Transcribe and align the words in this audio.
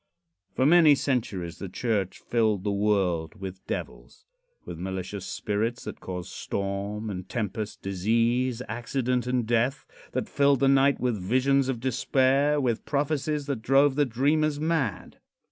For 0.55 0.65
many 0.65 0.95
centuries 0.95 1.59
the 1.59 1.69
church 1.69 2.17
filled 2.17 2.63
the 2.63 2.71
world 2.71 3.35
with 3.39 3.63
devils 3.67 4.25
with 4.65 4.79
malicious 4.79 5.27
spirits 5.27 5.83
that 5.83 5.99
caused 5.99 6.31
storm 6.31 7.11
and 7.11 7.29
tempest, 7.29 7.83
disease, 7.83 8.63
accident 8.67 9.27
and 9.27 9.45
death 9.45 9.85
that 10.13 10.27
filled 10.27 10.61
the 10.61 10.67
night 10.67 10.99
with 10.99 11.21
visions 11.21 11.69
of 11.69 11.79
despair; 11.79 12.59
with 12.59 12.83
prophecies 12.83 13.45
that 13.45 13.61
drove 13.61 13.93
the 13.93 14.07
dreamers 14.07 14.59
mad. 14.59 15.19